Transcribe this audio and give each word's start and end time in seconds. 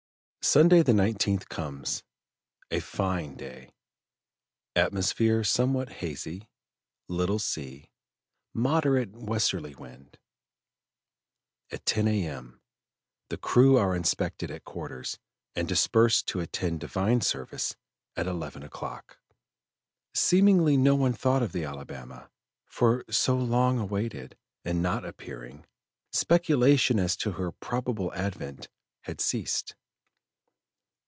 Sunday 0.43 0.81
the 0.81 0.91
19th 0.91 1.49
comes; 1.49 2.03
a 2.71 2.79
fine 2.79 3.35
day, 3.37 3.69
atmosphere 4.75 5.43
somewhat 5.43 5.89
hazy, 5.89 6.49
little 7.07 7.37
sea, 7.37 7.91
moderate 8.51 9.11
westerly 9.11 9.75
wind. 9.75 10.17
At 11.69 11.85
10 11.85 12.07
A.M. 12.07 12.59
the 13.29 13.37
crew 13.37 13.77
are 13.77 13.95
inspected 13.95 14.49
at 14.49 14.65
quarters 14.65 15.19
and 15.55 15.67
dispersed 15.67 16.25
to 16.29 16.39
attend 16.39 16.79
divine 16.79 17.21
service 17.21 17.75
at 18.15 18.25
11 18.25 18.63
o'clock. 18.63 19.19
Seemingly 20.15 20.75
no 20.75 20.95
one 20.95 21.13
thought 21.13 21.43
of 21.43 21.51
the 21.51 21.65
Alabama, 21.65 22.31
for 22.65 23.05
so 23.11 23.37
long 23.37 23.77
awaited 23.77 24.35
and 24.65 24.81
not 24.81 25.05
appearing, 25.05 25.67
speculation 26.11 26.97
as 26.97 27.15
to 27.17 27.33
her 27.33 27.51
probable 27.51 28.11
advent 28.15 28.69
had 29.01 29.21
ceased. 29.21 29.75